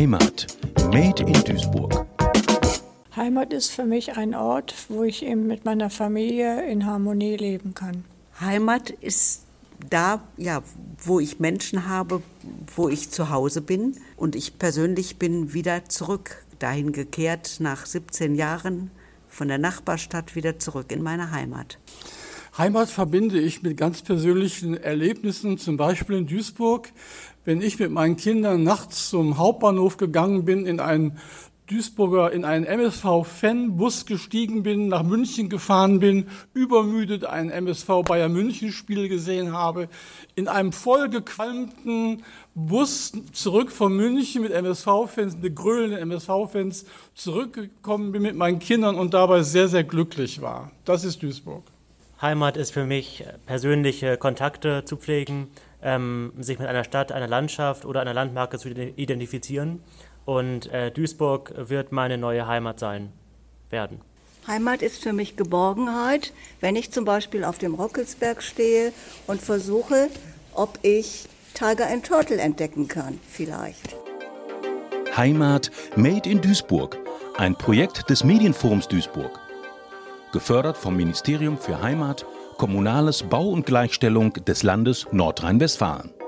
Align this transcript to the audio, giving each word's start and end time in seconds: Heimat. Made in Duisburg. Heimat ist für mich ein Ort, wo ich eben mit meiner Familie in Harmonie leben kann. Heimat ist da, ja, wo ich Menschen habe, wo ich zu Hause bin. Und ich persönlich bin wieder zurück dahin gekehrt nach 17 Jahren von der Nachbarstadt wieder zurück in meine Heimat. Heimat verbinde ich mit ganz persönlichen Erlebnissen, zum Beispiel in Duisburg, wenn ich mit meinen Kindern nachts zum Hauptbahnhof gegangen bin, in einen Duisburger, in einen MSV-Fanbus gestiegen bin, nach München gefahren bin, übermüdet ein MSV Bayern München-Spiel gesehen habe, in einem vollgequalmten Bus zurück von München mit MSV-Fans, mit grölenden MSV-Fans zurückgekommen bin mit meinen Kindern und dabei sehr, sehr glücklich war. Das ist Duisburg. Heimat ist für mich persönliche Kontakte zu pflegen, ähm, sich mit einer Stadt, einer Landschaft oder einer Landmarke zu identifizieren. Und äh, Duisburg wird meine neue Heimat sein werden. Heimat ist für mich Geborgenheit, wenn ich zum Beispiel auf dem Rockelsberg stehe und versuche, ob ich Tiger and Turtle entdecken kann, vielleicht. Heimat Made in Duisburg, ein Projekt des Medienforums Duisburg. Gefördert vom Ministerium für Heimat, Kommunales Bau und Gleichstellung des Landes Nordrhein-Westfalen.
Heimat. 0.00 0.46
Made 0.94 1.22
in 1.24 1.44
Duisburg. 1.44 2.06
Heimat 3.14 3.52
ist 3.52 3.70
für 3.70 3.84
mich 3.84 4.16
ein 4.16 4.34
Ort, 4.34 4.74
wo 4.88 5.04
ich 5.04 5.22
eben 5.22 5.46
mit 5.46 5.66
meiner 5.66 5.90
Familie 5.90 6.66
in 6.70 6.86
Harmonie 6.86 7.36
leben 7.36 7.74
kann. 7.74 8.06
Heimat 8.40 8.88
ist 8.88 9.42
da, 9.90 10.22
ja, 10.38 10.62
wo 11.04 11.20
ich 11.20 11.38
Menschen 11.38 11.86
habe, 11.86 12.22
wo 12.74 12.88
ich 12.88 13.10
zu 13.10 13.28
Hause 13.28 13.60
bin. 13.60 13.94
Und 14.16 14.36
ich 14.36 14.58
persönlich 14.58 15.18
bin 15.18 15.52
wieder 15.52 15.84
zurück 15.84 16.46
dahin 16.58 16.92
gekehrt 16.92 17.56
nach 17.58 17.84
17 17.84 18.36
Jahren 18.36 18.90
von 19.28 19.48
der 19.48 19.58
Nachbarstadt 19.58 20.34
wieder 20.34 20.58
zurück 20.58 20.92
in 20.92 21.02
meine 21.02 21.30
Heimat. 21.30 21.78
Heimat 22.60 22.90
verbinde 22.90 23.40
ich 23.40 23.62
mit 23.62 23.78
ganz 23.78 24.02
persönlichen 24.02 24.76
Erlebnissen, 24.76 25.56
zum 25.56 25.78
Beispiel 25.78 26.16
in 26.18 26.26
Duisburg, 26.26 26.92
wenn 27.46 27.62
ich 27.62 27.78
mit 27.78 27.90
meinen 27.90 28.18
Kindern 28.18 28.64
nachts 28.64 29.08
zum 29.08 29.38
Hauptbahnhof 29.38 29.96
gegangen 29.96 30.44
bin, 30.44 30.66
in 30.66 30.78
einen 30.78 31.16
Duisburger, 31.70 32.32
in 32.32 32.44
einen 32.44 32.66
MSV-Fanbus 32.66 34.04
gestiegen 34.04 34.62
bin, 34.62 34.88
nach 34.88 35.04
München 35.04 35.48
gefahren 35.48 36.00
bin, 36.00 36.26
übermüdet 36.52 37.24
ein 37.24 37.48
MSV 37.48 38.02
Bayern 38.06 38.34
München-Spiel 38.34 39.08
gesehen 39.08 39.54
habe, 39.54 39.88
in 40.34 40.46
einem 40.46 40.72
vollgequalmten 40.72 42.24
Bus 42.54 43.12
zurück 43.32 43.72
von 43.72 43.96
München 43.96 44.42
mit 44.42 44.52
MSV-Fans, 44.52 45.38
mit 45.40 45.56
grölenden 45.56 46.00
MSV-Fans 46.00 46.84
zurückgekommen 47.14 48.12
bin 48.12 48.20
mit 48.20 48.36
meinen 48.36 48.58
Kindern 48.58 48.96
und 48.96 49.14
dabei 49.14 49.44
sehr, 49.44 49.68
sehr 49.68 49.84
glücklich 49.84 50.42
war. 50.42 50.72
Das 50.84 51.04
ist 51.04 51.22
Duisburg. 51.22 51.62
Heimat 52.20 52.58
ist 52.58 52.72
für 52.72 52.84
mich 52.84 53.24
persönliche 53.46 54.18
Kontakte 54.18 54.84
zu 54.84 54.96
pflegen, 54.96 55.48
ähm, 55.82 56.32
sich 56.38 56.58
mit 56.58 56.68
einer 56.68 56.84
Stadt, 56.84 57.12
einer 57.12 57.28
Landschaft 57.28 57.86
oder 57.86 58.02
einer 58.02 58.12
Landmarke 58.12 58.58
zu 58.58 58.68
identifizieren. 58.68 59.82
Und 60.26 60.70
äh, 60.70 60.90
Duisburg 60.90 61.54
wird 61.56 61.92
meine 61.92 62.18
neue 62.18 62.46
Heimat 62.46 62.78
sein 62.78 63.10
werden. 63.70 64.02
Heimat 64.46 64.82
ist 64.82 65.02
für 65.02 65.12
mich 65.12 65.36
Geborgenheit, 65.36 66.32
wenn 66.60 66.76
ich 66.76 66.90
zum 66.90 67.04
Beispiel 67.04 67.44
auf 67.44 67.58
dem 67.58 67.74
Rockelsberg 67.74 68.42
stehe 68.42 68.92
und 69.26 69.40
versuche, 69.40 70.08
ob 70.54 70.78
ich 70.82 71.26
Tiger 71.54 71.88
and 71.88 72.04
Turtle 72.06 72.38
entdecken 72.38 72.86
kann, 72.88 73.18
vielleicht. 73.28 73.96
Heimat 75.16 75.70
Made 75.96 76.28
in 76.28 76.40
Duisburg, 76.40 76.98
ein 77.36 77.56
Projekt 77.56 78.10
des 78.10 78.24
Medienforums 78.24 78.88
Duisburg. 78.88 79.38
Gefördert 80.32 80.76
vom 80.76 80.96
Ministerium 80.96 81.58
für 81.58 81.82
Heimat, 81.82 82.24
Kommunales 82.56 83.22
Bau 83.22 83.48
und 83.48 83.66
Gleichstellung 83.66 84.32
des 84.34 84.62
Landes 84.62 85.06
Nordrhein-Westfalen. 85.12 86.19